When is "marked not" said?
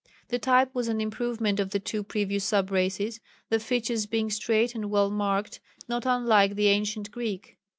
5.11-6.07